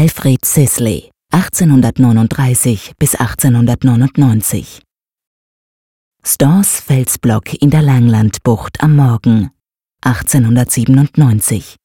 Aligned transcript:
Alfred 0.00 0.46
Sisley 0.46 1.10
1839 1.30 2.92
bis 2.98 3.16
1899 3.16 4.80
Stores 6.24 6.80
Felsblock 6.80 7.52
in 7.60 7.68
der 7.68 7.82
Langlandbucht 7.82 8.82
am 8.82 8.96
Morgen 8.96 9.50
1897 10.02 11.76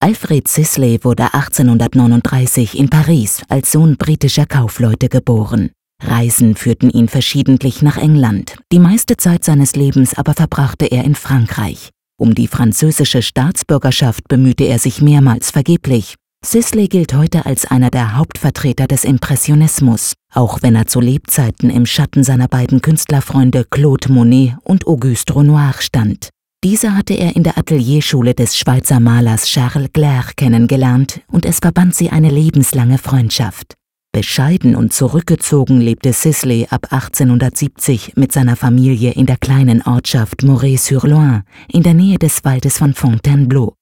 Alfred 0.00 0.48
Sisley 0.48 0.98
wurde 1.04 1.32
1839 1.32 2.76
in 2.76 2.90
Paris 2.90 3.44
als 3.48 3.70
Sohn 3.70 3.96
britischer 3.96 4.46
Kaufleute 4.46 5.08
geboren. 5.08 5.70
Reisen 6.02 6.56
führten 6.56 6.90
ihn 6.90 7.06
verschiedentlich 7.06 7.82
nach 7.82 7.98
England, 7.98 8.56
die 8.72 8.80
meiste 8.80 9.16
Zeit 9.16 9.44
seines 9.44 9.76
Lebens 9.76 10.14
aber 10.14 10.34
verbrachte 10.34 10.86
er 10.86 11.04
in 11.04 11.14
Frankreich. 11.14 11.90
Um 12.18 12.34
die 12.34 12.48
französische 12.48 13.22
Staatsbürgerschaft 13.22 14.26
bemühte 14.26 14.64
er 14.64 14.80
sich 14.80 15.00
mehrmals 15.00 15.52
vergeblich. 15.52 16.16
Sisley 16.44 16.88
gilt 16.88 17.14
heute 17.14 17.46
als 17.46 17.64
einer 17.66 17.88
der 17.88 18.16
Hauptvertreter 18.16 18.88
des 18.88 19.04
Impressionismus, 19.04 20.14
auch 20.34 20.58
wenn 20.62 20.74
er 20.74 20.86
zu 20.86 21.00
Lebzeiten 21.00 21.70
im 21.70 21.86
Schatten 21.86 22.24
seiner 22.24 22.48
beiden 22.48 22.82
Künstlerfreunde 22.82 23.64
Claude 23.70 24.12
Monet 24.12 24.56
und 24.64 24.86
Auguste 24.86 25.36
Renoir 25.36 25.74
stand. 25.78 26.30
Diese 26.64 26.96
hatte 26.96 27.14
er 27.14 27.36
in 27.36 27.44
der 27.44 27.58
Atelierschule 27.58 28.34
des 28.34 28.56
Schweizer 28.56 29.00
Malers 29.00 29.46
Charles 29.46 29.90
Glaire 29.92 30.32
kennengelernt 30.36 31.20
und 31.28 31.46
es 31.46 31.58
verband 31.58 31.94
sie 31.94 32.10
eine 32.10 32.30
lebenslange 32.30 32.98
Freundschaft. 32.98 33.74
Bescheiden 34.12 34.76
und 34.76 34.92
zurückgezogen 34.92 35.80
lebte 35.80 36.12
Sisley 36.12 36.66
ab 36.70 36.88
1870 36.90 38.12
mit 38.16 38.30
seiner 38.30 38.56
Familie 38.56 39.12
in 39.12 39.26
der 39.26 39.38
kleinen 39.38 39.80
Ortschaft 39.82 40.42
Moret-sur-Loing 40.42 41.42
in 41.68 41.82
der 41.82 41.94
Nähe 41.94 42.18
des 42.18 42.44
Waldes 42.44 42.78
von 42.78 42.94
Fontainebleau. 42.94 43.74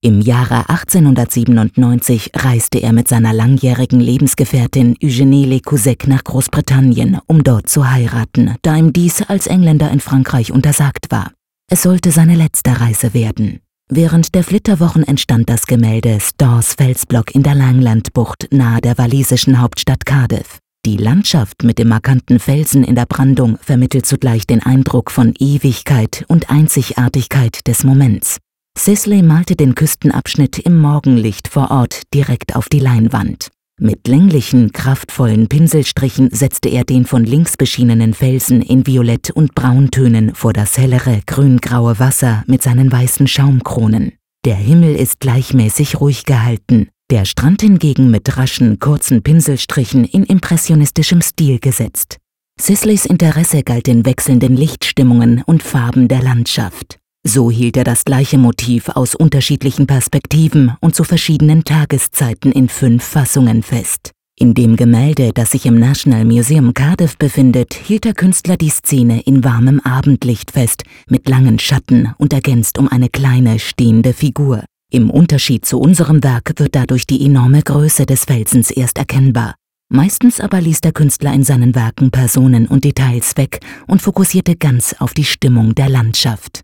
Im 0.00 0.20
Jahre 0.20 0.68
1897 0.68 2.30
reiste 2.36 2.78
er 2.78 2.92
mit 2.92 3.08
seiner 3.08 3.32
langjährigen 3.32 3.98
Lebensgefährtin 3.98 4.94
Eugénie 5.02 5.44
Lecousec 5.44 6.06
nach 6.06 6.22
Großbritannien, 6.22 7.18
um 7.26 7.42
dort 7.42 7.68
zu 7.68 7.90
heiraten, 7.90 8.54
da 8.62 8.76
ihm 8.76 8.92
dies 8.92 9.22
als 9.22 9.48
Engländer 9.48 9.90
in 9.90 9.98
Frankreich 9.98 10.52
untersagt 10.52 11.06
war. 11.10 11.32
Es 11.68 11.82
sollte 11.82 12.12
seine 12.12 12.36
letzte 12.36 12.80
Reise 12.80 13.12
werden. 13.12 13.58
Während 13.90 14.36
der 14.36 14.44
Flitterwochen 14.44 15.02
entstand 15.02 15.50
das 15.50 15.66
Gemälde 15.66 16.20
Stores 16.20 16.74
Felsblock 16.74 17.34
in 17.34 17.42
der 17.42 17.56
Langlandbucht 17.56 18.52
nahe 18.52 18.80
der 18.80 18.98
walisischen 18.98 19.60
Hauptstadt 19.60 20.06
Cardiff. 20.06 20.58
Die 20.86 20.96
Landschaft 20.96 21.64
mit 21.64 21.80
dem 21.80 21.88
markanten 21.88 22.38
Felsen 22.38 22.84
in 22.84 22.94
der 22.94 23.06
Brandung 23.06 23.58
vermittelt 23.60 24.06
zugleich 24.06 24.46
den 24.46 24.62
Eindruck 24.62 25.10
von 25.10 25.34
Ewigkeit 25.40 26.24
und 26.28 26.50
Einzigartigkeit 26.50 27.66
des 27.66 27.82
Moments. 27.82 28.38
Sisley 28.78 29.22
malte 29.22 29.56
den 29.56 29.74
Küstenabschnitt 29.74 30.60
im 30.60 30.80
Morgenlicht 30.80 31.48
vor 31.48 31.70
Ort 31.70 32.02
direkt 32.14 32.54
auf 32.54 32.68
die 32.68 32.78
Leinwand. 32.78 33.48
Mit 33.80 34.06
länglichen, 34.08 34.72
kraftvollen 34.72 35.48
Pinselstrichen 35.48 36.30
setzte 36.30 36.68
er 36.68 36.84
den 36.84 37.04
von 37.04 37.24
links 37.24 37.56
beschienenen 37.56 38.14
Felsen 38.14 38.62
in 38.62 38.86
Violett- 38.86 39.30
und 39.30 39.54
Brauntönen 39.54 40.34
vor 40.34 40.52
das 40.52 40.78
hellere, 40.78 41.20
grüngraue 41.26 41.98
Wasser 41.98 42.44
mit 42.46 42.62
seinen 42.62 42.90
weißen 42.90 43.26
Schaumkronen. 43.26 44.12
Der 44.44 44.56
Himmel 44.56 44.94
ist 44.94 45.20
gleichmäßig 45.20 46.00
ruhig 46.00 46.24
gehalten, 46.24 46.88
der 47.10 47.24
Strand 47.24 47.62
hingegen 47.62 48.10
mit 48.10 48.36
raschen, 48.36 48.78
kurzen 48.78 49.22
Pinselstrichen 49.22 50.04
in 50.04 50.22
impressionistischem 50.24 51.20
Stil 51.20 51.58
gesetzt. 51.58 52.18
Sisleys 52.60 53.06
Interesse 53.06 53.62
galt 53.64 53.86
den 53.86 54.04
wechselnden 54.06 54.56
Lichtstimmungen 54.56 55.42
und 55.46 55.62
Farben 55.62 56.08
der 56.08 56.22
Landschaft. 56.22 56.98
So 57.28 57.50
hielt 57.50 57.76
er 57.76 57.84
das 57.84 58.06
gleiche 58.06 58.38
Motiv 58.38 58.88
aus 58.88 59.14
unterschiedlichen 59.14 59.86
Perspektiven 59.86 60.72
und 60.80 60.94
zu 60.94 61.04
verschiedenen 61.04 61.62
Tageszeiten 61.62 62.52
in 62.52 62.70
fünf 62.70 63.04
Fassungen 63.04 63.62
fest. 63.62 64.12
In 64.34 64.54
dem 64.54 64.76
Gemälde, 64.76 65.32
das 65.34 65.50
sich 65.50 65.66
im 65.66 65.78
National 65.78 66.24
Museum 66.24 66.72
Cardiff 66.72 67.18
befindet, 67.18 67.74
hielt 67.74 68.04
der 68.04 68.14
Künstler 68.14 68.56
die 68.56 68.70
Szene 68.70 69.20
in 69.20 69.44
warmem 69.44 69.78
Abendlicht 69.80 70.52
fest, 70.52 70.84
mit 71.10 71.28
langen 71.28 71.58
Schatten 71.58 72.14
und 72.16 72.32
ergänzt 72.32 72.78
um 72.78 72.88
eine 72.88 73.10
kleine 73.10 73.58
stehende 73.58 74.14
Figur. 74.14 74.64
Im 74.90 75.10
Unterschied 75.10 75.66
zu 75.66 75.78
unserem 75.78 76.24
Werk 76.24 76.54
wird 76.56 76.74
dadurch 76.74 77.06
die 77.06 77.22
enorme 77.26 77.60
Größe 77.60 78.06
des 78.06 78.24
Felsens 78.24 78.70
erst 78.70 78.96
erkennbar. 78.96 79.54
Meistens 79.90 80.40
aber 80.40 80.62
ließ 80.62 80.80
der 80.80 80.92
Künstler 80.92 81.34
in 81.34 81.44
seinen 81.44 81.74
Werken 81.74 82.10
Personen 82.10 82.66
und 82.66 82.84
Details 82.84 83.36
weg 83.36 83.60
und 83.86 84.00
fokussierte 84.00 84.56
ganz 84.56 84.94
auf 84.98 85.12
die 85.12 85.24
Stimmung 85.24 85.74
der 85.74 85.90
Landschaft. 85.90 86.62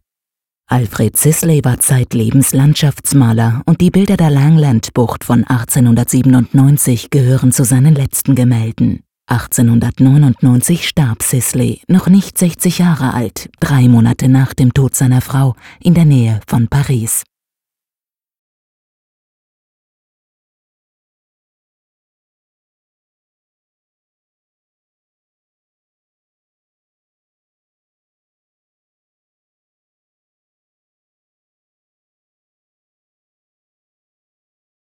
Alfred 0.66 1.16
Sisley 1.16 1.62
war 1.62 1.78
zeitlebens 1.78 2.54
Landschaftsmaler 2.54 3.62
und 3.66 3.80
die 3.80 3.90
Bilder 3.90 4.16
der 4.16 4.30
Langlandbucht 4.30 5.22
von 5.22 5.44
1897 5.44 7.10
gehören 7.10 7.52
zu 7.52 7.64
seinen 7.64 7.94
letzten 7.94 8.34
Gemälden. 8.34 9.02
1899 9.26 10.88
starb 10.88 11.22
Sisley, 11.22 11.82
noch 11.86 12.08
nicht 12.08 12.38
60 12.38 12.78
Jahre 12.78 13.14
alt, 13.14 13.50
drei 13.60 13.88
Monate 13.88 14.28
nach 14.28 14.54
dem 14.54 14.72
Tod 14.72 14.94
seiner 14.94 15.20
Frau, 15.20 15.54
in 15.80 15.94
der 15.94 16.06
Nähe 16.06 16.40
von 16.46 16.68
Paris. 16.68 17.24